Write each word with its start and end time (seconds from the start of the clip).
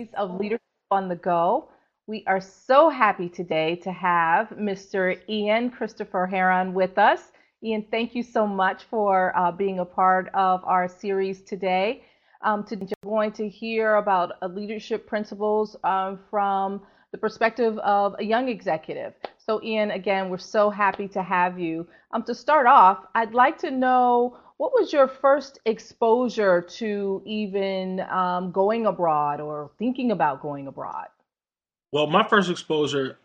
series 0.00 0.14
of 0.14 0.40
Leadership 0.40 0.62
on 0.90 1.08
the 1.08 1.16
Go. 1.16 1.68
We 2.06 2.24
are 2.26 2.40
so 2.40 2.88
happy 2.88 3.28
today 3.28 3.76
to 3.76 3.92
have 3.92 4.48
Mr. 4.50 5.20
Ian 5.28 5.70
Christopher 5.70 6.26
Heron 6.26 6.72
with 6.72 6.96
us. 6.96 7.32
Ian, 7.62 7.84
thank 7.90 8.14
you 8.14 8.22
so 8.22 8.46
much 8.46 8.84
for 8.84 9.36
uh, 9.36 9.52
being 9.52 9.80
a 9.80 9.84
part 9.84 10.30
of 10.32 10.64
our 10.64 10.88
series 10.88 11.42
today. 11.42 12.02
Um, 12.42 12.64
today, 12.64 12.86
we're 13.04 13.10
going 13.10 13.32
to 13.32 13.46
hear 13.48 13.96
about 13.96 14.32
uh, 14.40 14.46
leadership 14.46 15.06
principles 15.06 15.76
um, 15.84 16.18
from 16.30 16.80
the 17.12 17.18
perspective 17.18 17.76
of 17.78 18.14
a 18.20 18.24
young 18.24 18.48
executive. 18.48 19.12
So, 19.36 19.62
Ian, 19.62 19.90
again, 19.90 20.30
we're 20.30 20.38
so 20.38 20.70
happy 20.70 21.08
to 21.08 21.22
have 21.22 21.58
you. 21.58 21.86
Um, 22.12 22.22
to 22.22 22.34
start 22.34 22.66
off, 22.66 23.04
I'd 23.14 23.34
like 23.34 23.58
to 23.58 23.70
know 23.70 24.38
what 24.60 24.72
was 24.78 24.92
your 24.92 25.08
first 25.08 25.58
exposure 25.64 26.60
to 26.60 27.22
even 27.24 27.98
um, 28.10 28.52
going 28.52 28.84
abroad 28.84 29.40
or 29.40 29.70
thinking 29.78 30.10
about 30.10 30.42
going 30.42 30.66
abroad? 30.66 31.06
Well, 31.92 32.06
my 32.06 32.28
first 32.28 32.50
exposure, 32.50 33.16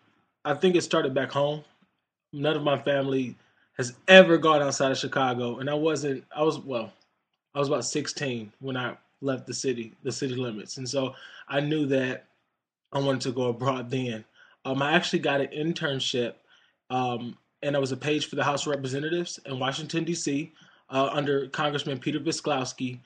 I 0.46 0.54
think 0.54 0.78
it 0.78 0.84
started 0.84 1.14
back 1.14 1.34
home. 1.34 1.66
None 2.32 2.56
of 2.56 2.64
my 2.64 2.78
family 2.78 3.36
has 3.78 3.96
ever 4.08 4.38
gone 4.38 4.62
outside 4.62 4.94
of 4.94 4.98
Chicago, 4.98 5.60
and 5.60 5.70
I 5.70 5.74
wasn't. 5.74 6.24
I 6.34 6.42
was 6.42 6.58
well, 6.60 6.94
I 7.54 7.60
was 7.60 7.68
about 7.68 7.84
16 7.84 8.54
when 8.62 8.78
I 8.78 8.96
left 9.20 9.46
the 9.46 9.54
city, 9.54 9.92
the 10.04 10.14
city 10.14 10.36
limits, 10.36 10.78
and 10.78 10.88
so 10.88 11.16
I 11.50 11.60
knew 11.60 11.86
that 11.88 12.28
I 12.94 13.00
wanted 13.00 13.20
to 13.24 13.34
go 13.34 13.50
abroad. 13.50 13.90
Then, 13.92 14.24
um, 14.64 14.82
I 14.82 14.94
actually 14.94 15.20
got 15.20 15.42
an 15.42 15.48
internship, 15.48 16.36
um, 16.90 17.38
and 17.62 17.76
I 17.76 17.80
was 17.80 17.92
a 17.92 17.98
page 17.98 18.30
for 18.30 18.38
the 18.38 18.44
House 18.46 18.66
of 18.66 18.72
Representatives 18.72 19.38
in 19.46 19.60
Washington 19.60 20.06
D.C. 20.06 20.54
Uh, 20.90 21.10
under 21.12 21.48
Congressman 21.48 21.98
Peter 21.98 22.20
Visclosky, 22.20 23.00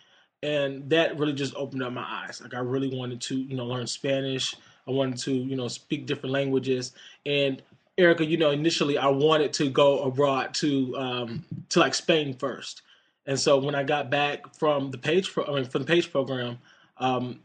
and 0.44 0.89
that 0.89 1.17
really 1.17 1.33
just 1.33 1.55
opened 1.55 1.81
up 1.81 1.94
my 1.94 2.03
eyes. 2.03 2.41
Like 2.41 2.53
I 2.53 2.59
really 2.59 2.94
wanted 2.94 3.21
to, 3.21 3.38
you 3.38 3.55
know, 3.55 3.66
learn 3.66 3.88
Spanish 3.88 4.53
I 4.89 4.91
wanted 4.91 5.19
to, 5.19 5.33
you 5.33 5.55
know, 5.55 5.67
speak 5.67 6.08
different 6.08 6.33
languages. 6.33 6.94
And 7.25 7.61
Erica, 7.97 8.25
you 8.25 8.38
know, 8.38 8.49
initially 8.49 8.97
I 8.97 9.08
wanted 9.08 9.53
to 9.53 9.69
go 9.69 9.99
abroad 9.99 10.53
to 10.55 10.97
um, 10.97 11.45
to 11.69 11.80
like 11.80 11.94
Spain 11.94 12.33
first. 12.33 12.81
And 13.27 13.39
so 13.39 13.59
when 13.59 13.75
I 13.75 13.83
got 13.83 14.09
back 14.09 14.55
from 14.55 14.89
the 14.89 14.97
page, 14.97 15.31
pro- 15.31 15.45
I 15.45 15.53
mean, 15.53 15.66
from 15.66 15.83
the 15.83 15.88
page 15.88 16.11
program, 16.11 16.58
um, 16.97 17.41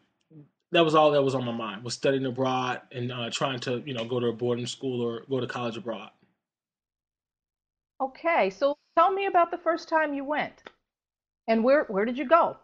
that 0.72 0.82
was 0.82 0.94
all 0.94 1.10
that 1.10 1.22
was 1.22 1.34
on 1.34 1.44
my 1.44 1.52
mind 1.52 1.84
was 1.84 1.94
studying 1.94 2.24
abroad 2.24 2.80
and 2.90 3.12
uh, 3.12 3.28
trying 3.30 3.60
to, 3.60 3.82
you 3.84 3.92
know, 3.92 4.04
go 4.04 4.18
to 4.18 4.28
a 4.28 4.32
boarding 4.32 4.66
school 4.66 5.02
or 5.02 5.24
go 5.28 5.38
to 5.38 5.46
college 5.46 5.76
abroad. 5.76 6.10
Okay, 8.00 8.50
so 8.50 8.74
tell 8.96 9.12
me 9.12 9.26
about 9.26 9.50
the 9.50 9.58
first 9.58 9.88
time 9.88 10.14
you 10.14 10.24
went, 10.24 10.62
and 11.48 11.62
where 11.62 11.84
where 11.84 12.04
did 12.04 12.18
you 12.18 12.26
go? 12.26 12.56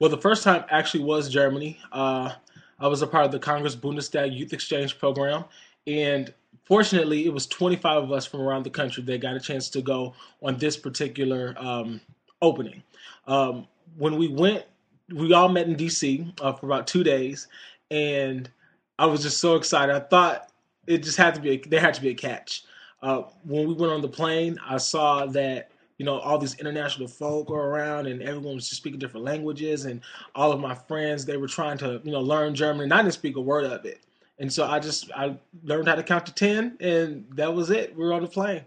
Well, 0.00 0.10
the 0.10 0.18
first 0.18 0.42
time 0.42 0.64
actually 0.70 1.04
was 1.04 1.28
Germany. 1.28 1.78
Uh, 1.92 2.32
I 2.78 2.88
was 2.88 3.02
a 3.02 3.06
part 3.06 3.24
of 3.24 3.32
the 3.32 3.38
Congress 3.38 3.76
Bundestag 3.76 4.36
Youth 4.36 4.52
Exchange 4.52 4.98
Program, 4.98 5.44
and 5.86 6.32
fortunately, 6.64 7.26
it 7.26 7.32
was 7.32 7.46
25 7.46 8.04
of 8.04 8.12
us 8.12 8.26
from 8.26 8.40
around 8.40 8.64
the 8.64 8.70
country 8.70 9.02
that 9.04 9.20
got 9.20 9.36
a 9.36 9.40
chance 9.40 9.68
to 9.70 9.82
go 9.82 10.14
on 10.42 10.56
this 10.58 10.76
particular 10.76 11.54
um, 11.58 12.00
opening. 12.40 12.82
Um, 13.26 13.66
when 13.96 14.16
we 14.16 14.28
went, 14.28 14.64
we 15.12 15.32
all 15.32 15.48
met 15.48 15.66
in 15.66 15.76
DC 15.76 16.40
uh, 16.40 16.52
for 16.52 16.66
about 16.66 16.86
two 16.86 17.04
days, 17.04 17.48
and 17.90 18.50
I 18.98 19.06
was 19.06 19.22
just 19.22 19.38
so 19.38 19.56
excited. 19.56 19.94
I 19.94 20.00
thought 20.00 20.50
it 20.86 21.02
just 21.02 21.18
had 21.18 21.34
to 21.34 21.40
be 21.40 21.50
a, 21.50 21.68
there 21.68 21.80
had 21.80 21.94
to 21.94 22.02
be 22.02 22.10
a 22.10 22.14
catch. 22.14 22.64
Uh, 23.02 23.22
when 23.44 23.66
we 23.66 23.74
went 23.74 23.92
on 23.92 24.00
the 24.00 24.08
plane, 24.08 24.58
I 24.66 24.78
saw 24.78 25.26
that 25.26 25.71
you 25.98 26.06
know, 26.06 26.18
all 26.18 26.38
these 26.38 26.54
international 26.58 27.08
folk 27.08 27.50
were 27.50 27.68
around 27.68 28.06
and 28.06 28.22
everyone 28.22 28.54
was 28.54 28.68
just 28.68 28.80
speaking 28.80 28.98
different 28.98 29.24
languages. 29.24 29.84
And 29.84 30.00
all 30.34 30.52
of 30.52 30.60
my 30.60 30.74
friends, 30.74 31.24
they 31.24 31.36
were 31.36 31.48
trying 31.48 31.78
to, 31.78 32.00
you 32.04 32.12
know, 32.12 32.20
learn 32.20 32.54
German 32.54 32.84
and 32.84 32.94
I 32.94 33.02
didn't 33.02 33.14
speak 33.14 33.36
a 33.36 33.40
word 33.40 33.64
of 33.64 33.84
it. 33.84 34.00
And 34.38 34.52
so 34.52 34.66
I 34.66 34.80
just, 34.80 35.10
I 35.12 35.36
learned 35.62 35.88
how 35.88 35.94
to 35.94 36.02
count 36.02 36.26
to 36.26 36.34
10 36.34 36.78
and 36.80 37.26
that 37.34 37.52
was 37.54 37.70
it. 37.70 37.94
We 37.96 38.04
were 38.04 38.12
on 38.12 38.22
the 38.22 38.28
plane. 38.28 38.62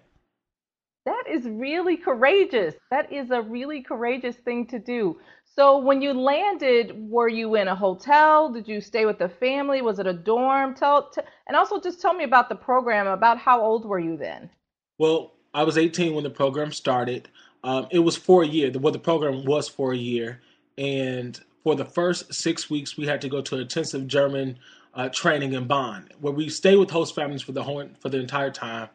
That 1.06 1.24
is 1.30 1.46
really 1.46 1.98
courageous. 1.98 2.76
That 2.90 3.12
is 3.12 3.30
a 3.30 3.42
really 3.42 3.84
courageous 3.84 4.38
thing 4.38 4.66
to 4.68 4.80
do. 4.80 5.18
So 5.44 5.78
when 5.78 6.02
you 6.02 6.14
landed, 6.14 6.94
were 6.98 7.30
you 7.30 7.56
in 7.56 7.68
a 7.68 7.76
hotel? 7.76 8.52
Did 8.52 8.68
you 8.68 8.82
stay 8.82 9.06
with 9.06 9.22
a 9.22 9.30
family? 9.30 9.82
Was 9.82 10.00
it 10.00 10.08
a 10.08 10.14
dorm? 10.14 10.74
Tell, 10.74 11.10
t- 11.12 11.22
and 11.48 11.56
also 11.56 11.80
just 11.80 12.02
tell 12.02 12.14
me 12.14 12.24
about 12.24 12.50
the 12.50 12.56
program. 12.56 13.08
About 13.08 13.38
how 13.38 13.62
old 13.62 13.86
were 13.86 14.00
you 14.00 14.18
then? 14.18 14.50
Well, 14.98 15.35
I 15.56 15.64
was 15.64 15.78
18 15.78 16.14
when 16.14 16.26
the 16.26 16.30
program 16.30 16.74
started. 16.74 17.30
Um, 17.64 17.88
it 17.90 18.00
was 18.00 18.18
for 18.18 18.44
a 18.44 18.46
year. 18.46 18.70
The, 18.70 18.78
well, 18.78 18.92
the 18.92 19.00
program 19.00 19.46
was 19.46 19.70
for 19.70 19.94
a 19.94 19.98
year, 19.98 20.42
and 20.78 21.40
for 21.64 21.76
the 21.76 21.86
first 21.86 22.34
six 22.34 22.70
weeks, 22.70 22.98
we 22.98 23.08
had 23.08 23.22
to 23.22 23.30
go 23.30 23.42
to 23.42 23.60
intensive 23.60 24.06
German 24.06 24.60
uh, 24.94 25.08
training 25.14 25.54
in 25.54 25.66
Bonn, 25.66 26.10
where 26.20 26.34
we 26.34 26.50
stay 26.50 26.76
with 26.76 26.90
host 26.90 27.16
families 27.16 27.42
for 27.42 27.54
the 27.54 27.64
whole 27.64 27.88
for 28.02 28.10
the 28.10 28.20
entire 28.20 28.52
time. 28.52 28.90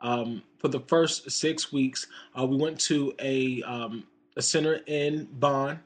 Um, 0.00 0.42
for 0.58 0.68
the 0.68 0.80
first 0.80 1.32
six 1.32 1.72
weeks, 1.72 2.06
uh, 2.38 2.46
we 2.46 2.58
went 2.58 2.78
to 2.82 3.12
a 3.18 3.62
um, 3.64 4.04
a 4.36 4.42
center 4.42 4.80
in 4.86 5.28
Bonn, 5.32 5.80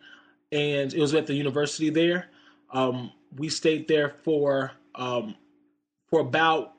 and 0.53 0.93
it 0.93 1.01
was 1.01 1.15
at 1.15 1.27
the 1.27 1.35
university 1.35 1.89
there. 1.89 2.27
Um, 2.71 3.13
we 3.35 3.49
stayed 3.49 3.89
there 3.89 4.11
for 4.25 4.73
um, 4.95 5.37
for 6.11 6.21
about 6.21 6.75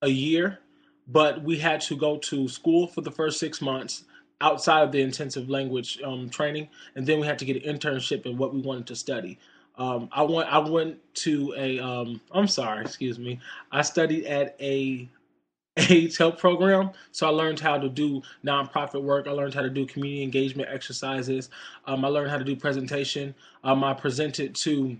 a 0.00 0.08
year 0.08 0.60
but 1.06 1.42
we 1.42 1.58
had 1.58 1.80
to 1.82 1.96
go 1.96 2.18
to 2.18 2.48
school 2.48 2.86
for 2.86 3.00
the 3.00 3.10
first 3.10 3.38
six 3.38 3.60
months 3.60 4.04
outside 4.40 4.82
of 4.82 4.92
the 4.92 5.00
intensive 5.00 5.48
language 5.48 6.00
um, 6.02 6.28
training, 6.28 6.68
and 6.94 7.06
then 7.06 7.20
we 7.20 7.26
had 7.26 7.38
to 7.38 7.44
get 7.44 7.64
an 7.64 7.76
internship 7.76 8.26
in 8.26 8.36
what 8.36 8.54
we 8.54 8.60
wanted 8.60 8.86
to 8.86 8.96
study. 8.96 9.38
Um, 9.76 10.08
I 10.12 10.22
went. 10.22 10.52
I 10.52 10.58
went 10.58 10.98
to 11.14 11.54
a. 11.56 11.78
am 11.80 12.20
um, 12.32 12.48
sorry, 12.48 12.84
excuse 12.84 13.18
me. 13.18 13.40
I 13.72 13.82
studied 13.82 14.26
at 14.26 14.56
a 14.60 15.08
AIDS 15.76 16.16
help 16.16 16.38
program, 16.38 16.90
so 17.10 17.26
I 17.26 17.30
learned 17.30 17.58
how 17.58 17.78
to 17.78 17.88
do 17.88 18.22
nonprofit 18.44 19.02
work. 19.02 19.26
I 19.26 19.32
learned 19.32 19.54
how 19.54 19.62
to 19.62 19.70
do 19.70 19.84
community 19.86 20.22
engagement 20.22 20.68
exercises. 20.72 21.50
Um, 21.86 22.04
I 22.04 22.08
learned 22.08 22.30
how 22.30 22.38
to 22.38 22.44
do 22.44 22.54
presentation. 22.54 23.34
Um, 23.64 23.82
I 23.82 23.94
presented 23.94 24.54
to 24.56 24.96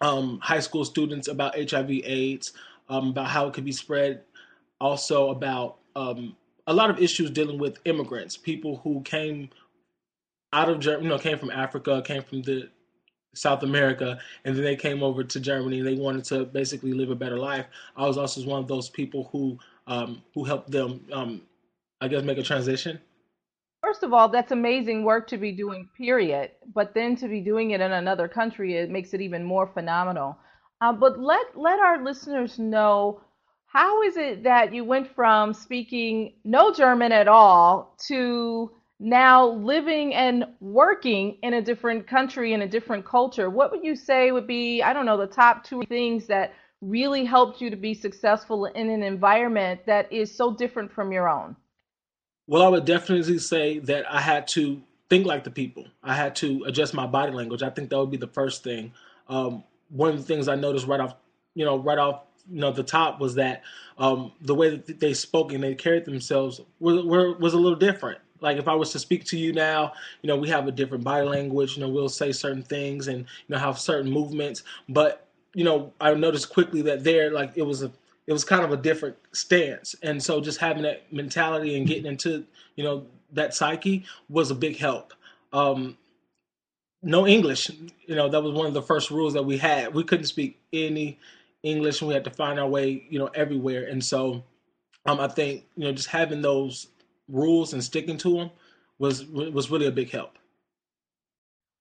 high 0.00 0.60
school 0.60 0.84
students 0.84 1.28
about 1.28 1.56
HIV/AIDS, 1.56 2.52
about 2.88 3.26
how 3.26 3.48
it 3.48 3.54
could 3.54 3.64
be 3.64 3.72
spread 3.72 4.22
also 4.80 5.30
about 5.30 5.78
um, 5.96 6.36
a 6.66 6.74
lot 6.74 6.90
of 6.90 6.98
issues 6.98 7.30
dealing 7.30 7.58
with 7.58 7.78
immigrants, 7.84 8.36
people 8.36 8.80
who 8.84 9.00
came 9.02 9.50
out 10.52 10.68
of 10.68 10.80
Germany, 10.80 11.04
you 11.04 11.10
know, 11.10 11.18
came 11.18 11.38
from 11.38 11.50
Africa, 11.50 12.02
came 12.04 12.22
from 12.22 12.42
the 12.42 12.68
South 13.34 13.62
America, 13.62 14.18
and 14.44 14.56
then 14.56 14.64
they 14.64 14.76
came 14.76 15.02
over 15.02 15.24
to 15.24 15.40
Germany. 15.40 15.82
They 15.82 15.94
wanted 15.94 16.24
to 16.26 16.44
basically 16.44 16.92
live 16.92 17.10
a 17.10 17.16
better 17.16 17.38
life. 17.38 17.66
I 17.96 18.06
was 18.06 18.16
also 18.16 18.44
one 18.46 18.62
of 18.62 18.68
those 18.68 18.88
people 18.88 19.28
who 19.32 19.58
um, 19.86 20.22
who 20.34 20.44
helped 20.44 20.70
them, 20.70 21.04
um, 21.12 21.42
I 22.00 22.08
guess, 22.08 22.22
make 22.22 22.38
a 22.38 22.42
transition. 22.42 22.98
First 23.82 24.02
of 24.02 24.14
all, 24.14 24.30
that's 24.30 24.50
amazing 24.50 25.04
work 25.04 25.26
to 25.26 25.36
be 25.36 25.52
doing, 25.52 25.88
period. 25.94 26.52
But 26.72 26.94
then 26.94 27.16
to 27.16 27.28
be 27.28 27.40
doing 27.42 27.72
it 27.72 27.82
in 27.82 27.92
another 27.92 28.28
country, 28.28 28.76
it 28.76 28.88
makes 28.88 29.12
it 29.12 29.20
even 29.20 29.44
more 29.44 29.66
phenomenal. 29.66 30.38
Uh, 30.80 30.92
but 30.92 31.18
let 31.18 31.58
let 31.58 31.78
our 31.80 32.02
listeners 32.02 32.58
know 32.58 33.20
how 33.74 34.02
is 34.02 34.16
it 34.16 34.44
that 34.44 34.72
you 34.72 34.84
went 34.84 35.12
from 35.14 35.52
speaking 35.52 36.32
no 36.44 36.72
German 36.72 37.10
at 37.10 37.26
all 37.26 37.96
to 38.06 38.70
now 39.00 39.48
living 39.48 40.14
and 40.14 40.44
working 40.60 41.36
in 41.42 41.54
a 41.54 41.60
different 41.60 42.06
country 42.06 42.52
in 42.52 42.62
a 42.62 42.68
different 42.68 43.04
culture? 43.04 43.50
What 43.50 43.72
would 43.72 43.84
you 43.84 43.96
say 43.96 44.30
would 44.30 44.46
be, 44.46 44.80
I 44.80 44.92
don't 44.92 45.04
know, 45.04 45.18
the 45.18 45.26
top 45.26 45.64
two 45.64 45.82
things 45.88 46.26
that 46.28 46.54
really 46.80 47.24
helped 47.24 47.60
you 47.60 47.68
to 47.68 47.76
be 47.76 47.94
successful 47.94 48.66
in 48.66 48.90
an 48.90 49.02
environment 49.02 49.80
that 49.86 50.12
is 50.12 50.32
so 50.32 50.54
different 50.54 50.92
from 50.92 51.10
your 51.10 51.28
own? 51.28 51.56
Well, 52.46 52.62
I 52.62 52.68
would 52.68 52.84
definitely 52.84 53.38
say 53.38 53.80
that 53.80 54.04
I 54.08 54.20
had 54.20 54.46
to 54.48 54.80
think 55.10 55.26
like 55.26 55.42
the 55.42 55.50
people. 55.50 55.86
I 56.02 56.14
had 56.14 56.36
to 56.36 56.62
adjust 56.66 56.94
my 56.94 57.06
body 57.06 57.32
language. 57.32 57.62
I 57.62 57.70
think 57.70 57.90
that 57.90 57.98
would 57.98 58.10
be 58.10 58.18
the 58.18 58.28
first 58.28 58.62
thing. 58.62 58.92
Um, 59.28 59.64
one 59.88 60.10
of 60.10 60.16
the 60.18 60.22
things 60.22 60.46
I 60.46 60.54
noticed 60.54 60.86
right 60.86 61.00
off, 61.00 61.16
you 61.54 61.64
know, 61.64 61.78
right 61.78 61.98
off 61.98 62.22
you 62.50 62.60
know 62.60 62.72
the 62.72 62.82
top 62.82 63.20
was 63.20 63.34
that 63.36 63.62
um, 63.98 64.32
the 64.40 64.54
way 64.54 64.76
that 64.76 65.00
they 65.00 65.14
spoke 65.14 65.52
and 65.52 65.62
they 65.62 65.74
carried 65.74 66.04
themselves 66.04 66.60
was, 66.80 67.04
were, 67.04 67.36
was 67.38 67.54
a 67.54 67.58
little 67.58 67.78
different. 67.78 68.18
Like 68.40 68.58
if 68.58 68.68
I 68.68 68.74
was 68.74 68.92
to 68.92 68.98
speak 68.98 69.24
to 69.26 69.38
you 69.38 69.52
now, 69.52 69.92
you 70.22 70.28
know, 70.28 70.36
we 70.36 70.48
have 70.50 70.66
a 70.66 70.72
different 70.72 71.04
body 71.04 71.26
language. 71.26 71.76
You 71.76 71.82
know, 71.82 71.88
we'll 71.88 72.08
say 72.08 72.32
certain 72.32 72.62
things 72.62 73.08
and 73.08 73.20
you 73.20 73.26
know 73.48 73.58
have 73.58 73.78
certain 73.78 74.10
movements. 74.10 74.62
But 74.88 75.26
you 75.54 75.64
know, 75.64 75.92
I 76.00 76.12
noticed 76.14 76.52
quickly 76.52 76.82
that 76.82 77.04
there, 77.04 77.30
like 77.30 77.52
it 77.54 77.62
was 77.62 77.82
a, 77.82 77.90
it 78.26 78.32
was 78.32 78.44
kind 78.44 78.64
of 78.64 78.72
a 78.72 78.76
different 78.76 79.16
stance. 79.32 79.94
And 80.02 80.22
so 80.22 80.40
just 80.40 80.58
having 80.58 80.82
that 80.82 81.10
mentality 81.12 81.76
and 81.76 81.86
getting 81.86 82.06
into 82.06 82.44
you 82.76 82.84
know 82.84 83.06
that 83.32 83.54
psyche 83.54 84.04
was 84.28 84.50
a 84.50 84.54
big 84.54 84.76
help. 84.76 85.14
Um, 85.52 85.96
no 87.02 87.26
English, 87.26 87.70
you 88.06 88.14
know, 88.14 88.28
that 88.28 88.42
was 88.42 88.52
one 88.52 88.66
of 88.66 88.74
the 88.74 88.82
first 88.82 89.10
rules 89.10 89.34
that 89.34 89.44
we 89.44 89.58
had. 89.58 89.94
We 89.94 90.04
couldn't 90.04 90.26
speak 90.26 90.58
any 90.72 91.18
English 91.64 92.00
and 92.00 92.08
we 92.08 92.14
had 92.14 92.24
to 92.24 92.30
find 92.30 92.60
our 92.60 92.68
way, 92.68 93.06
you 93.10 93.18
know, 93.18 93.30
everywhere. 93.34 93.86
And 93.88 94.04
so 94.04 94.44
um, 95.06 95.18
I 95.18 95.26
think, 95.28 95.64
you 95.76 95.84
know, 95.84 95.92
just 95.92 96.08
having 96.08 96.42
those 96.42 96.86
rules 97.28 97.72
and 97.72 97.82
sticking 97.82 98.18
to 98.18 98.36
them 98.36 98.50
was 98.98 99.26
was 99.26 99.70
really 99.70 99.86
a 99.86 99.92
big 99.92 100.10
help. 100.10 100.38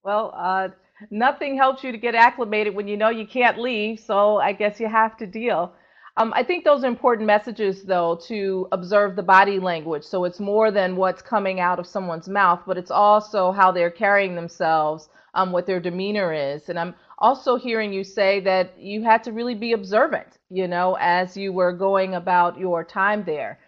Well, 0.04 0.34
uh, 0.36 0.70
nothing 1.12 1.56
helps 1.56 1.84
you 1.84 1.92
to 1.92 1.98
get 1.98 2.16
acclimated 2.16 2.74
when 2.74 2.88
you 2.88 2.98
know 2.98 3.10
you 3.10 3.28
can't 3.28 3.60
leave. 3.60 4.00
So 4.00 4.38
I 4.38 4.54
guess 4.54 4.80
you 4.80 4.88
have 4.88 5.16
to 5.18 5.28
deal. 5.28 5.74
Um, 6.16 6.32
I 6.36 6.44
think 6.44 6.64
those 6.64 6.84
are 6.84 6.88
important 6.88 7.26
messages, 7.26 7.84
though, 7.84 8.20
to 8.28 8.68
observe 8.72 9.16
the 9.16 9.24
body 9.24 9.60
language. 9.60 10.04
So 10.04 10.26
it's 10.26 10.40
more 10.40 10.70
than 10.70 10.96
what's 10.96 11.24
coming 11.24 11.60
out 11.60 11.80
of 11.80 11.88
someone's 11.88 12.30
mouth, 12.30 12.62
but 12.68 12.78
it's 12.78 12.92
also 12.92 13.52
how 13.52 13.72
they're 13.72 13.90
carrying 13.90 14.36
themselves, 14.36 15.10
um, 15.34 15.52
what 15.52 15.66
their 15.66 15.80
demeanor 15.80 16.32
is. 16.32 16.70
And 16.70 16.78
I'm 16.78 16.94
also 17.24 17.56
hearing 17.56 17.94
you 17.94 18.04
say 18.04 18.42
that 18.42 18.78
you 18.78 19.02
had 19.02 19.24
to 19.24 19.32
really 19.32 19.56
be 19.56 19.72
observant, 19.72 20.38
you 20.50 20.68
know, 20.68 20.98
as 21.00 21.38
you 21.38 21.54
were 21.54 21.72
going 21.72 22.16
about 22.16 22.60
your 22.60 22.84
time 22.84 23.24
there. 23.26 23.60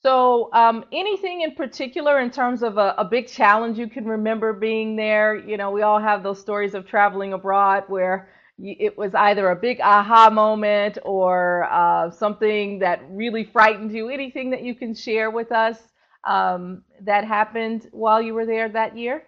So, 0.00 0.48
um, 0.54 0.84
anything 0.92 1.40
in 1.40 1.56
particular 1.56 2.20
in 2.20 2.30
terms 2.30 2.62
of 2.62 2.78
a, 2.78 2.94
a, 2.96 3.04
big 3.04 3.26
challenge 3.26 3.78
you 3.78 3.88
can 3.88 4.06
remember 4.06 4.52
being 4.52 4.96
there? 4.96 5.36
You 5.36 5.56
know, 5.56 5.72
we 5.72 5.82
all 5.82 6.00
have 6.00 6.22
those 6.22 6.40
stories 6.40 6.72
of 6.72 6.86
traveling 6.86 7.32
abroad 7.32 7.84
where 7.88 8.28
it 8.62 8.96
was 8.96 9.12
either 9.14 9.50
a 9.50 9.56
big 9.56 9.80
aha 9.80 10.30
moment 10.30 10.96
or 11.02 11.64
uh, 11.70 12.10
something 12.10 12.78
that 12.78 13.02
really 13.10 13.44
frightened 13.44 13.92
you. 13.92 14.08
Anything 14.08 14.50
that 14.50 14.62
you 14.62 14.74
can 14.74 14.94
share 14.94 15.30
with 15.30 15.50
us 15.50 15.78
um, 16.24 16.82
that 17.02 17.24
happened 17.24 17.88
while 17.90 18.22
you 18.22 18.34
were 18.34 18.46
there 18.46 18.68
that 18.68 18.96
year? 18.96 19.24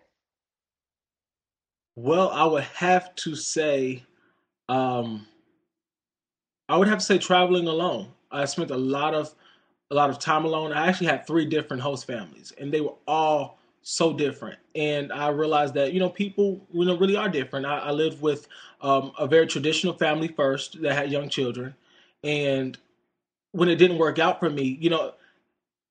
Well, 1.96 2.28
I 2.30 2.44
would 2.44 2.64
have 2.64 3.14
to 3.16 3.34
say, 3.34 4.04
um, 4.68 5.26
I 6.68 6.76
would 6.76 6.88
have 6.88 6.98
to 6.98 7.04
say 7.04 7.18
traveling 7.18 7.66
alone. 7.66 8.08
I 8.30 8.44
spent 8.46 8.70
a 8.70 8.76
lot 8.76 9.14
of 9.14 9.34
a 9.90 9.94
lot 9.94 10.08
of 10.10 10.18
time 10.18 10.44
alone. 10.46 10.72
I 10.72 10.88
actually 10.88 11.08
had 11.08 11.26
three 11.26 11.44
different 11.44 11.82
host 11.82 12.06
families, 12.06 12.52
and 12.58 12.72
they 12.72 12.80
were 12.80 12.94
all 13.06 13.58
so 13.82 14.12
different. 14.14 14.58
And 14.74 15.12
I 15.12 15.28
realized 15.28 15.74
that 15.74 15.92
you 15.92 16.00
know 16.00 16.08
people 16.08 16.66
you 16.72 16.84
know 16.84 16.96
really 16.96 17.16
are 17.16 17.28
different. 17.28 17.66
I, 17.66 17.78
I 17.78 17.90
lived 17.90 18.22
with 18.22 18.48
um, 18.80 19.12
a 19.18 19.26
very 19.26 19.46
traditional 19.46 19.92
family 19.94 20.28
first 20.28 20.80
that 20.82 20.94
had 20.94 21.10
young 21.12 21.28
children, 21.28 21.74
and 22.24 22.78
when 23.52 23.68
it 23.68 23.76
didn't 23.76 23.98
work 23.98 24.18
out 24.18 24.40
for 24.40 24.50
me, 24.50 24.78
you 24.80 24.90
know, 24.90 25.14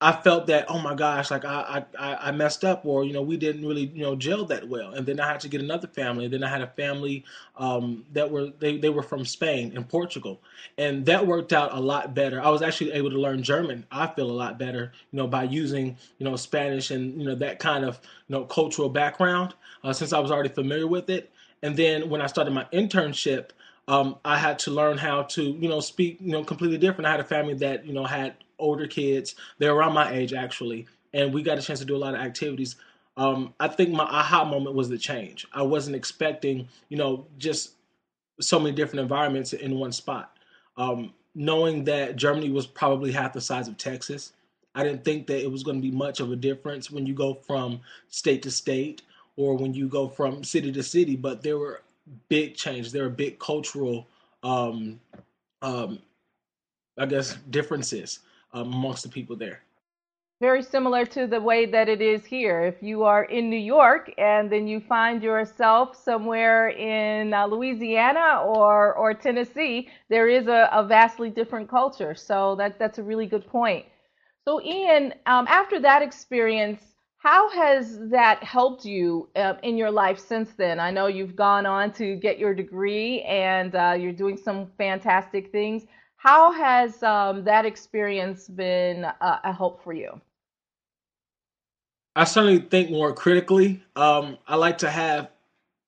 I 0.02 0.12
felt 0.14 0.48
that 0.48 0.66
oh 0.68 0.80
my 0.80 0.96
gosh, 0.96 1.30
like 1.30 1.46
I, 1.46 1.86
I 1.98 2.16
I 2.30 2.32
messed 2.32 2.66
up, 2.66 2.86
or 2.86 3.06
you 3.06 3.14
know 3.14 3.22
we 3.22 3.38
didn't 3.38 3.66
really 3.66 3.86
you 3.94 4.02
know 4.02 4.16
gel 4.16 4.46
that 4.46 4.68
well, 4.68 4.94
and 4.94 5.06
then 5.06 5.20
I 5.20 5.28
had 5.28 5.40
to 5.42 5.50
get 5.50 5.62
another 5.62 5.88
family. 5.88 6.26
And 6.26 6.34
then 6.34 6.44
I 6.44 6.50
had 6.50 6.62
a 6.62 6.68
family 6.68 7.24
um, 7.56 8.04
that 8.14 8.32
were 8.32 8.48
they 8.60 8.78
they 8.78 8.90
were 8.90 9.04
from 9.04 9.26
Spain 9.26 9.74
and 9.76 9.88
Portugal, 9.88 10.42
and 10.78 11.06
that 11.06 11.28
worked 11.28 11.54
out 11.54 11.74
a 11.74 11.80
lot 11.80 12.16
better. 12.16 12.42
I 12.42 12.50
was 12.50 12.64
actually 12.64 12.94
able 12.94 13.12
to 13.12 13.20
learn 13.20 13.44
German. 13.44 13.86
I 13.92 14.08
feel 14.08 14.30
a 14.30 14.34
lot 14.34 14.58
better, 14.58 14.92
you 15.12 15.18
know, 15.18 15.28
by 15.28 15.44
using 15.44 15.98
you 16.18 16.26
know 16.26 16.36
Spanish 16.36 16.90
and 16.92 17.20
you 17.22 17.28
know 17.28 17.36
that 17.36 17.60
kind 17.60 17.86
of 17.86 18.00
you 18.28 18.36
know 18.36 18.46
cultural 18.46 18.90
background 18.90 19.54
uh, 19.84 19.94
since 19.94 20.14
I 20.14 20.20
was 20.20 20.32
already 20.32 20.50
familiar 20.50 20.88
with 20.88 21.10
it. 21.12 21.32
And 21.62 21.78
then 21.78 22.10
when 22.10 22.22
I 22.22 22.26
started 22.26 22.52
my 22.54 22.66
internship, 22.74 23.52
um, 23.88 24.18
I 24.26 24.38
had 24.38 24.58
to 24.60 24.72
learn 24.72 24.98
how 24.98 25.24
to 25.24 25.44
you 25.44 25.70
know 25.70 25.80
speak 25.80 26.18
you 26.22 26.32
know 26.32 26.44
completely 26.44 26.78
different. 26.80 27.06
I 27.08 27.12
had 27.12 27.20
a 27.20 27.26
family 27.26 27.54
that 27.56 27.86
you 27.86 27.94
know 27.94 28.06
had 28.06 28.36
older 28.62 28.88
kids. 28.88 29.36
They're 29.58 29.74
around 29.74 29.94
my 29.94 30.12
age 30.12 30.34
actually, 30.34 30.88
and 31.14 31.34
we 31.34 31.44
got 31.44 31.58
a 31.58 31.62
chance 31.62 31.80
to 31.80 31.86
do 31.86 31.96
a 31.96 31.98
lot 31.98 32.14
of 32.14 32.22
activities. 32.22 32.76
Um, 33.18 33.54
I 33.60 33.68
think 33.68 33.92
my 33.92 34.04
aha 34.04 34.46
moment 34.46 34.76
was 34.76 34.90
the 34.90 34.98
change. 34.98 35.46
I 35.54 35.64
wasn't 35.64 35.96
expecting, 35.96 36.68
you 36.90 36.98
know, 36.98 37.26
just 37.38 37.72
so 38.40 38.60
many 38.60 38.76
different 38.76 39.02
environments 39.02 39.54
in 39.54 39.78
one 39.78 39.92
spot. 39.92 40.38
Um, 40.78 41.14
knowing 41.36 41.84
that 41.86 42.16
Germany 42.16 42.50
was 42.50 42.66
probably 42.66 43.12
half 43.12 43.34
the 43.34 43.42
size 43.42 43.68
of 43.68 43.78
Texas, 43.78 44.34
I 44.74 44.84
didn't 44.84 45.04
think 45.04 45.28
that 45.28 45.44
it 45.44 45.52
was 45.52 45.64
going 45.64 45.78
to 45.78 45.82
be 45.82 45.96
much 45.96 46.20
of 46.20 46.32
a 46.32 46.36
difference 46.36 46.90
when 46.90 47.06
you 47.06 47.14
go 47.14 47.34
from 47.34 47.82
state 48.08 48.42
to 48.44 48.52
state 48.52 49.02
or 49.36 49.56
when 49.58 49.74
you 49.74 49.88
go 49.88 50.08
from 50.08 50.44
city 50.44 50.72
to 50.72 50.84
city. 50.84 51.16
But 51.16 51.42
there 51.42 51.58
were 51.58 51.82
big 52.30 52.56
changes. 52.56 52.92
There 52.92 53.04
were 53.04 53.10
big 53.10 53.40
cultural, 53.40 54.08
um, 54.44 55.00
um, 55.62 56.00
I 56.98 57.06
guess, 57.06 57.36
differences 57.50 58.20
amongst 58.54 59.04
the 59.04 59.10
people 59.10 59.36
there. 59.36 59.62
Very 60.42 60.64
similar 60.64 61.06
to 61.06 61.28
the 61.28 61.40
way 61.40 61.68
that 61.68 61.88
it 61.88 62.02
is 62.02 62.26
here. 62.26 62.62
If 62.62 62.82
you 62.82 63.04
are 63.04 63.26
in 63.26 63.48
New 63.48 63.60
York 63.60 64.12
and 64.18 64.52
then 64.52 64.68
you 64.68 64.80
find 64.80 65.22
yourself 65.22 65.96
somewhere 65.96 66.70
in 66.70 67.32
uh, 67.32 67.46
Louisiana 67.46 68.42
or, 68.44 68.96
or 68.96 69.14
Tennessee, 69.14 69.90
there 70.10 70.28
is 70.28 70.48
a, 70.48 70.68
a, 70.72 70.84
vastly 70.84 71.30
different 71.30 71.70
culture. 71.70 72.16
So 72.16 72.56
that, 72.56 72.80
that's 72.80 72.98
a 72.98 73.04
really 73.04 73.28
good 73.28 73.46
point. 73.46 73.86
So, 74.44 74.60
Ian, 74.64 75.14
um, 75.28 75.46
after 75.48 75.80
that 75.80 76.02
experience, 76.02 76.82
how 77.20 77.48
has 77.52 78.00
that 78.10 78.44
helped 78.44 78.84
you 78.84 79.30
uh, 79.36 79.54
in 79.62 79.78
your 79.78 79.92
life 79.92 80.18
since 80.18 80.50
then? 80.58 80.80
I 80.80 80.90
know 80.90 81.06
you've 81.06 81.36
gone 81.36 81.68
on 81.68 81.94
to 81.94 82.16
get 82.16 82.40
your 82.40 82.56
degree 82.56 83.22
and 83.22 83.76
uh, 83.76 83.96
you're 83.96 84.12
doing 84.12 84.38
some 84.38 84.72
fantastic 84.76 85.52
things. 85.52 85.84
How 86.22 86.52
has 86.52 87.02
um, 87.02 87.44
that 87.46 87.66
experience 87.66 88.48
been 88.48 89.06
a, 89.06 89.40
a, 89.44 89.52
help 89.52 89.84
for 89.84 89.92
you? 89.92 90.22
I 92.16 92.26
certainly 92.26 92.60
think 92.60 92.92
more 92.92 93.12
critically. 93.12 93.82
Um, 93.96 94.38
I 94.48 94.56
like 94.56 94.78
to 94.80 94.92
have 94.92 95.32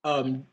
um, 0.03 0.43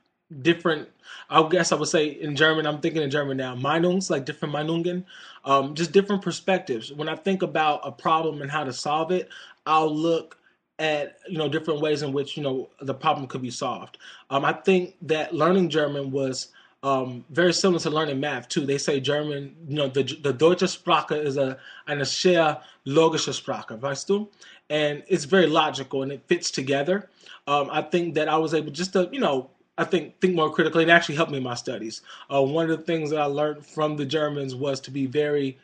different. 0.43 0.87
I 1.31 1.49
guess 1.49 1.73
I 1.73 1.77
would 1.77 1.89
say 1.89 2.09
in 2.09 2.37
German. 2.37 2.67
I'm 2.67 2.83
thinking 2.83 3.01
in 3.01 3.11
German 3.11 3.39
now. 3.39 3.57
Meinungs, 3.57 4.11
like 4.11 4.27
different 4.27 4.55
Meinungen, 4.55 5.03
um, 5.47 5.75
just 5.75 5.93
different 5.93 6.21
perspectives. 6.21 6.93
When 6.93 7.09
I 7.09 7.17
think 7.17 7.41
about 7.41 7.81
a 7.83 7.91
problem 7.91 8.43
and 8.43 8.51
how 8.51 8.65
to 8.65 8.75
solve 8.75 9.11
it, 9.11 9.31
I'll 9.65 9.91
look 9.91 10.37
at 10.79 11.17
you 11.27 11.39
know 11.39 11.49
different 11.49 11.81
ways 11.81 12.03
in 12.03 12.13
which 12.13 12.37
you 12.37 12.43
know 12.43 12.69
the 12.83 12.93
problem 12.93 13.27
could 13.27 13.41
be 13.41 13.51
solved. 13.51 13.97
Um, 14.29 14.45
I 14.45 14.53
think 14.53 14.97
that 15.01 15.35
learning 15.35 15.71
German 15.71 16.11
was 16.11 16.49
um, 16.83 17.25
very 17.31 17.53
similar 17.53 17.79
to 17.81 17.91
learning 17.91 18.21
math 18.21 18.49
too. 18.49 18.65
They 18.65 18.79
say 18.79 19.01
German, 19.01 19.55
you 19.69 19.77
know, 19.77 19.89
the 19.89 20.03
the 20.23 20.33
deutsche 20.33 20.69
Sprache 20.69 21.13
is 21.13 21.37
a 21.37 21.59
eine 21.87 22.05
sehr 22.05 22.59
logische 22.87 23.35
Sprache, 23.35 23.79
weißt 23.79 24.07
du? 24.07 24.29
And 24.71 25.03
it's 25.09 25.25
very 25.25 25.47
logical 25.47 26.03
and 26.03 26.13
it 26.13 26.23
fits 26.27 26.51
together. 26.51 27.11
Um, 27.47 27.69
I 27.71 27.83
think 27.83 28.15
that 28.15 28.29
I 28.29 28.37
was 28.37 28.55
able 28.55 28.71
just 28.71 28.93
to, 28.95 29.09
you 29.13 29.21
know, 29.21 29.51
I 29.77 29.85
think 29.85 30.21
think 30.21 30.35
more 30.35 30.51
critically 30.51 30.83
and 30.83 30.91
actually 30.93 31.17
helped 31.17 31.33
me 31.33 31.39
in 31.39 31.45
my 31.45 31.55
studies. 31.55 32.03
Uh, 32.33 32.43
one 32.43 32.71
of 32.71 32.79
the 32.79 32.85
things 32.85 33.11
that 33.11 33.21
I 33.21 33.27
learned 33.27 33.67
from 33.67 33.97
the 33.97 34.07
Germans 34.07 34.55
was 34.55 34.81
to 34.81 34.91
be 34.91 35.07
very 35.07 35.59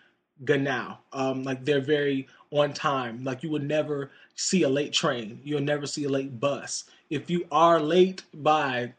genau. 0.44 0.98
Um, 1.14 1.44
like 1.44 1.64
they're 1.64 1.80
very 1.80 2.26
on 2.50 2.74
time. 2.74 3.24
Like 3.24 3.42
you 3.42 3.50
would 3.50 3.62
never 3.64 4.10
see 4.34 4.64
a 4.64 4.68
late 4.68 4.92
train. 4.92 5.40
You'll 5.44 5.60
never 5.62 5.86
see 5.86 6.04
a 6.04 6.10
late 6.10 6.38
bus. 6.38 6.84
If 7.08 7.30
you 7.30 7.46
are 7.50 7.80
late 7.80 8.22
by 8.34 8.92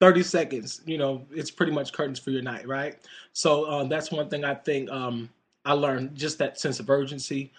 30 0.00 0.22
seconds, 0.22 0.82
you 0.84 0.98
know, 0.98 1.26
it's 1.30 1.50
pretty 1.50 1.72
much 1.72 1.92
curtains 1.92 2.18
for 2.18 2.30
your 2.30 2.42
night, 2.42 2.66
right? 2.68 2.98
So 3.32 3.64
uh, 3.64 3.84
that's 3.84 4.10
one 4.10 4.28
thing 4.28 4.44
I 4.44 4.54
think 4.54 4.90
um, 4.90 5.30
I 5.64 5.72
learned 5.72 6.14
just 6.14 6.38
that 6.38 6.60
sense 6.60 6.80
of 6.80 6.90
urgency. 6.90 7.52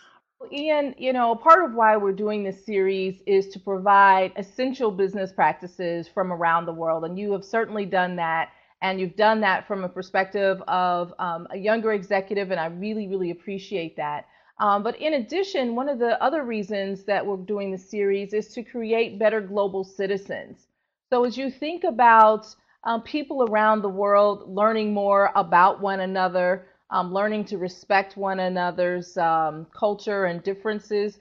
Ian, 0.51 0.94
you 0.98 1.13
know, 1.13 1.36
part 1.36 1.65
of 1.65 1.74
why 1.74 1.98
we're 1.98 2.12
doing 2.12 2.44
this 2.44 2.63
series 2.63 3.22
is 3.25 3.48
to 3.50 3.60
provide 3.60 4.34
essential 4.36 4.91
business 4.91 5.32
practices 5.32 6.08
from 6.08 6.32
around 6.32 6.65
the 6.65 6.74
world. 6.74 7.06
And 7.06 7.17
you 7.17 7.32
have 7.32 7.44
certainly 7.44 7.86
done 7.86 8.15
that. 8.17 8.50
And 8.84 9.00
you've 9.00 9.15
done 9.15 9.41
that 9.41 9.67
from 9.67 9.84
a 9.84 9.89
perspective 9.89 10.62
of 10.67 11.12
um, 11.17 11.48
a 11.50 11.58
younger 11.58 11.94
executive. 11.94 12.51
And 12.51 12.60
I 12.60 12.67
really, 12.67 13.08
really 13.08 13.32
appreciate 13.32 13.98
that. 13.98 14.27
Um, 14.60 14.84
but 14.84 14.96
in 15.01 15.15
addition, 15.15 15.75
one 15.75 15.89
of 15.89 15.98
the 15.98 16.22
other 16.22 16.44
reasons 16.44 17.03
that 17.06 17.25
we're 17.25 17.38
doing 17.38 17.72
this 17.72 17.89
series 17.89 18.34
is 18.34 18.50
to 18.50 18.63
create 18.63 19.17
better 19.17 19.41
global 19.41 19.84
citizens. 19.84 20.67
So 21.12 21.24
as 21.24 21.38
you 21.38 21.50
think 21.50 21.84
about 21.84 22.54
um, 22.84 23.02
people 23.02 23.44
around 23.44 23.82
the 23.82 23.90
world 23.90 24.50
learning 24.50 24.94
more 24.94 25.32
about 25.36 25.82
one 25.82 26.02
another, 26.02 26.68
um, 26.90 27.14
learning 27.14 27.46
to 27.46 27.58
respect 27.58 28.18
one 28.18 28.40
another's 28.40 29.18
um, 29.18 29.68
culture 29.74 30.26
and 30.26 30.44
differences, 30.44 31.20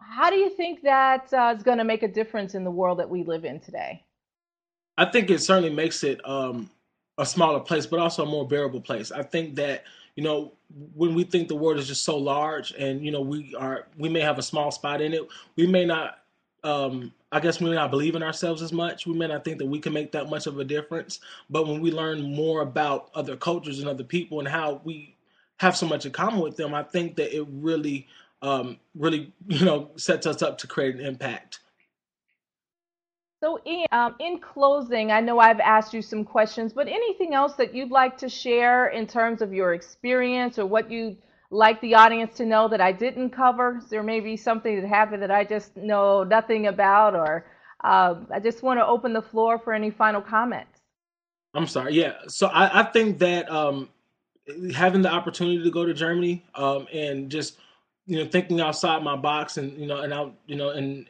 how 0.00 0.30
do 0.30 0.36
you 0.36 0.50
think 0.50 0.82
that 0.82 1.32
uh, 1.32 1.54
is 1.56 1.62
going 1.62 1.78
to 1.78 1.84
make 1.84 2.02
a 2.02 2.08
difference 2.08 2.54
in 2.54 2.64
the 2.64 2.70
world 2.70 2.98
that 2.98 3.08
we 3.08 3.22
live 3.24 3.44
in 3.44 3.60
today? 3.60 4.02
I 4.96 5.04
think 5.04 5.30
it 5.30 5.40
certainly 5.40 5.70
makes 5.70 6.02
it 6.02 6.26
um, 6.28 6.70
a 7.18 7.26
smaller 7.26 7.60
place, 7.60 7.86
but 7.86 8.00
also 8.00 8.24
a 8.24 8.26
more 8.26 8.46
bearable 8.46 8.80
place. 8.80 9.12
I 9.12 9.22
think 9.22 9.54
that 9.56 9.84
you 10.16 10.24
know 10.24 10.52
when 10.94 11.14
we 11.14 11.24
think 11.24 11.48
the 11.48 11.54
world 11.54 11.78
is 11.78 11.86
just 11.86 12.04
so 12.04 12.16
large, 12.16 12.72
and 12.72 13.04
you 13.04 13.12
know 13.12 13.20
we 13.20 13.54
are 13.54 13.86
we 13.96 14.08
may 14.08 14.20
have 14.20 14.38
a 14.38 14.42
small 14.42 14.70
spot 14.70 15.00
in 15.00 15.12
it, 15.12 15.22
we 15.56 15.66
may 15.66 15.84
not 15.84 16.18
um, 16.64 17.12
I 17.30 17.40
guess 17.40 17.60
we 17.60 17.68
may 17.68 17.74
not 17.74 17.90
believe 17.90 18.14
in 18.14 18.22
ourselves 18.22 18.62
as 18.62 18.72
much. 18.72 19.06
We 19.06 19.12
may 19.12 19.26
not 19.26 19.44
think 19.44 19.58
that 19.58 19.66
we 19.66 19.80
can 19.80 19.92
make 19.92 20.12
that 20.12 20.30
much 20.30 20.46
of 20.46 20.58
a 20.58 20.64
difference. 20.64 21.20
But 21.50 21.66
when 21.66 21.80
we 21.80 21.90
learn 21.90 22.34
more 22.34 22.62
about 22.62 23.10
other 23.14 23.36
cultures 23.36 23.80
and 23.80 23.88
other 23.88 24.04
people 24.04 24.38
and 24.38 24.48
how 24.48 24.80
we 24.84 25.14
have 25.58 25.76
so 25.76 25.86
much 25.86 26.06
in 26.06 26.12
common 26.12 26.40
with 26.40 26.56
them, 26.56 26.74
I 26.74 26.82
think 26.82 27.16
that 27.16 27.36
it 27.36 27.46
really, 27.50 28.06
um, 28.40 28.78
really, 28.94 29.32
you 29.48 29.64
know, 29.64 29.90
sets 29.96 30.26
us 30.26 30.40
up 30.40 30.56
to 30.58 30.66
create 30.66 30.94
an 30.94 31.04
impact. 31.04 31.60
So, 33.40 33.60
Ian, 33.64 33.86
um, 33.92 34.16
in 34.18 34.40
closing, 34.40 35.12
I 35.12 35.20
know 35.20 35.38
I've 35.38 35.60
asked 35.60 35.94
you 35.94 36.02
some 36.02 36.24
questions, 36.24 36.72
but 36.72 36.88
anything 36.88 37.34
else 37.34 37.54
that 37.54 37.72
you'd 37.72 37.90
like 37.90 38.18
to 38.18 38.28
share 38.28 38.88
in 38.88 39.06
terms 39.06 39.42
of 39.42 39.52
your 39.52 39.74
experience 39.74 40.58
or 40.58 40.66
what 40.66 40.90
you 40.90 41.16
like 41.50 41.80
the 41.80 41.94
audience 41.94 42.36
to 42.36 42.46
know 42.46 42.68
that 42.68 42.80
I 42.80 42.92
didn't 42.92 43.30
cover? 43.30 43.80
There 43.88 44.02
may 44.02 44.20
be 44.20 44.36
something 44.36 44.80
that 44.80 44.88
happened 44.88 45.22
that 45.22 45.30
I 45.30 45.44
just 45.44 45.76
know 45.76 46.24
nothing 46.24 46.66
about, 46.66 47.14
or 47.14 47.46
uh, 47.84 48.16
I 48.30 48.40
just 48.40 48.62
want 48.62 48.78
to 48.80 48.86
open 48.86 49.12
the 49.12 49.22
floor 49.22 49.58
for 49.58 49.72
any 49.72 49.90
final 49.90 50.20
comments. 50.20 50.80
I'm 51.54 51.66
sorry. 51.66 51.94
Yeah. 51.94 52.14
So 52.28 52.48
I, 52.48 52.80
I 52.80 52.82
think 52.84 53.18
that 53.18 53.50
um, 53.50 53.88
having 54.74 55.02
the 55.02 55.10
opportunity 55.10 55.62
to 55.62 55.70
go 55.70 55.84
to 55.84 55.94
Germany 55.94 56.44
um, 56.54 56.86
and 56.92 57.30
just 57.30 57.58
you 58.06 58.18
know 58.18 58.30
thinking 58.30 58.60
outside 58.60 59.02
my 59.02 59.16
box 59.16 59.56
and 59.56 59.72
you 59.78 59.86
know 59.86 60.00
and 60.00 60.12
out 60.12 60.34
you 60.46 60.56
know 60.56 60.70
and 60.70 61.08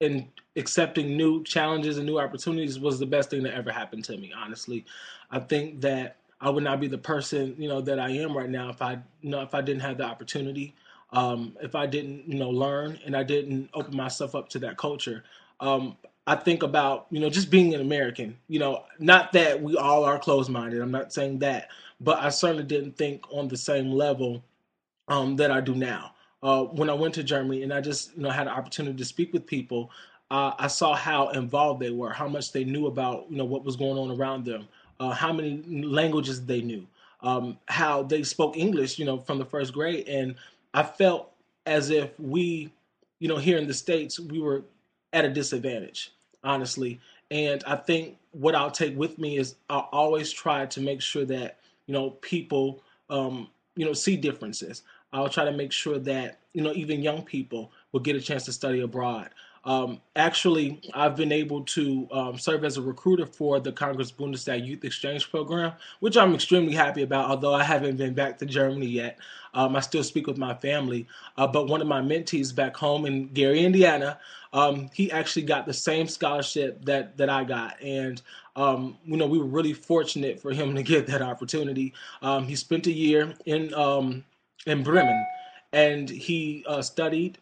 and 0.00 0.26
accepting 0.56 1.16
new 1.16 1.42
challenges 1.44 1.98
and 1.98 2.06
new 2.06 2.18
opportunities 2.18 2.78
was 2.78 2.98
the 2.98 3.06
best 3.06 3.30
thing 3.30 3.42
that 3.42 3.54
ever 3.54 3.70
happened 3.70 4.04
to 4.04 4.16
me. 4.16 4.32
Honestly, 4.36 4.84
I 5.30 5.40
think 5.40 5.80
that 5.80 6.16
I 6.40 6.50
would 6.50 6.64
not 6.64 6.80
be 6.80 6.88
the 6.88 6.98
person 6.98 7.54
you 7.58 7.68
know 7.68 7.80
that 7.82 7.98
I 7.98 8.10
am 8.10 8.36
right 8.36 8.50
now 8.50 8.70
if 8.70 8.82
I 8.82 8.98
you 9.22 9.30
know 9.30 9.42
if 9.42 9.54
I 9.54 9.62
didn't 9.62 9.82
have 9.82 9.98
the 9.98 10.04
opportunity, 10.04 10.74
um, 11.12 11.56
if 11.62 11.74
I 11.74 11.86
didn't 11.86 12.28
you 12.28 12.38
know 12.38 12.50
learn 12.50 12.98
and 13.06 13.16
I 13.16 13.22
didn't 13.24 13.70
open 13.74 13.96
myself 13.96 14.34
up 14.34 14.48
to 14.50 14.58
that 14.60 14.76
culture. 14.78 15.24
Um, 15.60 15.96
I 16.26 16.36
think 16.36 16.62
about 16.62 17.06
you 17.10 17.20
know 17.20 17.30
just 17.30 17.50
being 17.50 17.74
an 17.74 17.80
American. 17.80 18.36
You 18.48 18.60
know, 18.60 18.84
not 18.98 19.32
that 19.32 19.62
we 19.62 19.76
all 19.76 20.04
are 20.04 20.18
closed 20.18 20.50
minded. 20.50 20.82
I'm 20.82 20.92
not 20.92 21.12
saying 21.12 21.40
that, 21.40 21.70
but 22.00 22.18
I 22.20 22.30
certainly 22.30 22.64
didn't 22.64 22.96
think 22.96 23.24
on 23.32 23.48
the 23.48 23.56
same 23.56 23.92
level 23.92 24.42
um, 25.08 25.36
that 25.36 25.50
I 25.50 25.60
do 25.60 25.74
now. 25.74 26.12
Uh, 26.42 26.64
when 26.64 26.90
I 26.90 26.94
went 26.94 27.14
to 27.14 27.24
Germany 27.24 27.62
and 27.62 27.72
I 27.72 27.80
just 27.80 28.16
you 28.16 28.22
know 28.22 28.30
had 28.30 28.46
an 28.46 28.52
opportunity 28.54 28.96
to 28.98 29.04
speak 29.04 29.32
with 29.32 29.46
people, 29.46 29.90
uh, 30.30 30.52
I 30.58 30.68
saw 30.68 30.94
how 30.94 31.30
involved 31.30 31.80
they 31.80 31.90
were, 31.90 32.10
how 32.10 32.28
much 32.28 32.52
they 32.52 32.64
knew 32.64 32.86
about 32.86 33.26
you 33.30 33.38
know 33.38 33.44
what 33.44 33.64
was 33.64 33.76
going 33.76 33.98
on 33.98 34.10
around 34.16 34.44
them, 34.44 34.68
uh, 35.00 35.10
how 35.10 35.32
many 35.32 35.62
languages 35.82 36.44
they 36.44 36.60
knew, 36.60 36.86
um, 37.22 37.58
how 37.66 38.02
they 38.02 38.22
spoke 38.22 38.56
English, 38.56 38.98
you 38.98 39.04
know, 39.04 39.18
from 39.18 39.38
the 39.38 39.44
first 39.44 39.72
grade, 39.72 40.08
and 40.08 40.34
I 40.74 40.82
felt 40.82 41.32
as 41.66 41.90
if 41.90 42.18
we, 42.18 42.72
you 43.18 43.28
know, 43.28 43.36
here 43.36 43.58
in 43.58 43.66
the 43.66 43.74
states, 43.74 44.18
we 44.18 44.40
were 44.40 44.62
at 45.12 45.24
a 45.24 45.28
disadvantage, 45.28 46.12
honestly. 46.44 47.00
And 47.30 47.62
I 47.66 47.76
think 47.76 48.16
what 48.32 48.54
I'll 48.54 48.70
take 48.70 48.96
with 48.96 49.18
me 49.18 49.36
is 49.36 49.56
I'll 49.68 49.88
always 49.92 50.32
try 50.32 50.66
to 50.66 50.80
make 50.80 51.00
sure 51.00 51.24
that 51.26 51.58
you 51.86 51.94
know 51.94 52.10
people, 52.10 52.82
um, 53.10 53.48
you 53.76 53.84
know, 53.84 53.92
see 53.92 54.16
differences. 54.16 54.82
I'll 55.12 55.28
try 55.28 55.44
to 55.44 55.52
make 55.52 55.72
sure 55.72 55.98
that 56.00 56.38
you 56.52 56.62
know 56.62 56.72
even 56.72 57.02
young 57.02 57.22
people 57.22 57.72
will 57.92 58.00
get 58.00 58.16
a 58.16 58.20
chance 58.20 58.44
to 58.46 58.52
study 58.52 58.80
abroad. 58.80 59.30
Um, 59.64 60.00
actually, 60.16 60.80
I've 60.94 61.16
been 61.16 61.32
able 61.32 61.62
to 61.64 62.08
um, 62.10 62.38
serve 62.38 62.64
as 62.64 62.76
a 62.76 62.82
recruiter 62.82 63.26
for 63.26 63.60
the 63.60 63.72
Congress 63.72 64.10
Bundestag 64.10 64.66
Youth 64.66 64.84
Exchange 64.84 65.30
Program, 65.30 65.72
which 66.00 66.16
I'm 66.16 66.34
extremely 66.34 66.74
happy 66.74 67.02
about. 67.02 67.30
Although 67.30 67.54
I 67.54 67.64
haven't 67.64 67.96
been 67.96 68.14
back 68.14 68.38
to 68.38 68.46
Germany 68.46 68.86
yet, 68.86 69.18
um, 69.54 69.76
I 69.76 69.80
still 69.80 70.04
speak 70.04 70.26
with 70.26 70.38
my 70.38 70.54
family. 70.54 71.06
Uh, 71.36 71.46
but 71.46 71.68
one 71.68 71.80
of 71.80 71.86
my 71.86 72.00
mentees 72.00 72.54
back 72.54 72.76
home 72.76 73.06
in 73.06 73.28
Gary, 73.28 73.64
Indiana, 73.64 74.18
um, 74.52 74.88
he 74.94 75.10
actually 75.12 75.42
got 75.42 75.66
the 75.66 75.74
same 75.74 76.06
scholarship 76.08 76.84
that 76.84 77.16
that 77.18 77.28
I 77.28 77.44
got, 77.44 77.80
and 77.82 78.22
um, 78.56 78.96
you 79.04 79.16
know 79.16 79.26
we 79.26 79.38
were 79.38 79.44
really 79.44 79.74
fortunate 79.74 80.40
for 80.40 80.52
him 80.52 80.74
to 80.76 80.82
get 80.82 81.06
that 81.08 81.22
opportunity. 81.22 81.92
Um, 82.22 82.46
he 82.46 82.56
spent 82.56 82.86
a 82.86 82.92
year 82.92 83.34
in 83.44 83.74
in 84.66 84.82
Bremen, 84.82 85.26
and 85.72 86.08
he 86.08 86.64
uh, 86.66 86.82
studied 86.82 87.38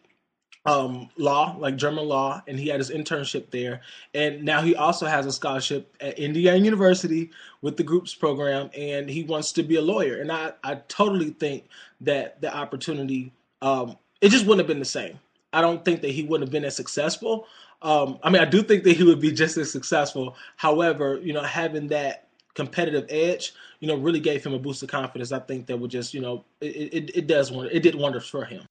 um, 0.67 1.09
law, 1.17 1.55
like 1.57 1.77
German 1.77 2.05
law, 2.05 2.41
and 2.45 2.59
he 2.59 2.67
had 2.67 2.79
his 2.79 2.91
internship 2.91 3.49
there. 3.51 3.81
And 4.13 4.43
now 4.43 4.61
he 4.61 4.75
also 4.75 5.05
has 5.05 5.25
a 5.25 5.31
scholarship 5.31 5.95
at 6.01 6.19
Indiana 6.19 6.57
University 6.57 7.31
with 7.61 7.77
the 7.77 7.83
groups 7.83 8.13
program, 8.13 8.69
and 8.77 9.09
he 9.09 9.23
wants 9.23 9.53
to 9.53 9.63
be 9.63 9.77
a 9.77 9.81
lawyer. 9.81 10.19
And 10.19 10.29
I, 10.29 10.51
I 10.63 10.75
totally 10.89 11.29
think 11.31 11.63
that 12.01 12.41
the 12.41 12.55
opportunity, 12.55 13.31
um, 13.61 13.97
it 14.19 14.29
just 14.29 14.45
wouldn't 14.45 14.59
have 14.59 14.67
been 14.67 14.79
the 14.79 14.85
same. 14.85 15.17
I 15.53 15.61
don't 15.61 15.85
think 15.85 16.01
that 16.01 16.11
he 16.11 16.23
wouldn't 16.23 16.49
have 16.49 16.51
been 16.51 16.65
as 16.65 16.75
successful. 16.75 17.47
Um, 17.81 18.19
I 18.21 18.29
mean, 18.29 18.41
I 18.41 18.45
do 18.45 18.61
think 18.61 18.83
that 18.83 18.97
he 18.97 19.03
would 19.03 19.21
be 19.21 19.31
just 19.31 19.55
as 19.55 19.71
successful. 19.71 20.35
However, 20.57 21.19
you 21.23 21.31
know, 21.31 21.43
having 21.43 21.87
that 21.87 22.27
competitive 22.55 23.05
edge, 23.09 23.53
you 23.79 23.87
know, 23.87 23.95
really 23.95 24.19
gave 24.19 24.45
him 24.45 24.53
a 24.53 24.59
boost 24.59 24.83
of 24.83 24.89
confidence. 24.89 25.31
I 25.31 25.39
think 25.39 25.67
that 25.67 25.77
would 25.77 25.91
just, 25.91 26.13
you 26.13 26.19
know, 26.19 26.43
it, 26.59 26.93
it, 26.93 27.17
it 27.17 27.27
does 27.27 27.51
it 27.51 27.83
did 27.83 27.95
wonders 27.95 28.27
for 28.27 28.43
him. 28.43 28.63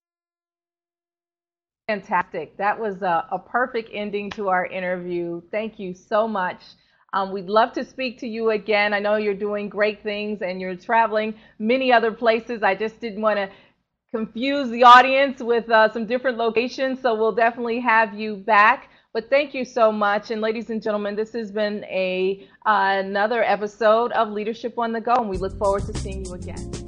Fantastic. 1.88 2.56
That 2.56 2.80
was 2.80 3.00
a, 3.02 3.28
a, 3.30 3.38
perfect 3.38 3.90
ending 3.92 4.28
to 4.30 4.48
our 4.48 4.66
interview. 4.66 5.40
Thank 5.52 5.78
you 5.78 5.94
so 5.94 6.26
much. 6.26 6.60
Um, 7.12 7.30
we'd 7.30 7.46
love 7.46 7.72
to 7.74 7.84
speak 7.84 8.18
to 8.20 8.26
you 8.26 8.50
again. 8.50 8.92
I 8.92 8.98
know 8.98 9.14
you're 9.14 9.34
doing 9.34 9.68
great 9.68 10.02
things 10.02 10.42
and 10.42 10.60
you're 10.60 10.74
traveling 10.74 11.34
many 11.60 11.92
other 11.92 12.10
places. 12.10 12.64
I 12.64 12.74
just 12.74 12.98
didn't 12.98 13.22
want 13.22 13.36
to 13.36 13.50
confuse 14.12 14.68
the 14.70 14.82
audience 14.82 15.40
with 15.40 15.70
uh, 15.70 15.92
some 15.92 16.06
different 16.06 16.38
locations, 16.38 17.00
so 17.02 17.14
we'll 17.14 17.36
definitely 17.36 17.78
have 17.78 18.14
you 18.14 18.34
back. 18.34 18.90
But 19.12 19.30
thank 19.30 19.54
you 19.54 19.64
so 19.64 19.92
much. 19.92 20.32
And 20.32 20.40
ladies 20.40 20.70
and 20.70 20.82
gentlemen, 20.82 21.14
this 21.14 21.32
has 21.34 21.52
been 21.52 21.84
a 21.84 22.48
uh, 22.66 22.96
another 22.98 23.44
episode 23.44 24.10
of 24.10 24.30
Leadership 24.30 24.76
on 24.76 24.92
the 24.92 25.00
Go, 25.00 25.14
and 25.14 25.30
we 25.30 25.38
look 25.38 25.56
forward 25.56 25.84
to 25.86 25.96
seeing 26.00 26.26
you 26.26 26.34
again. 26.34 26.85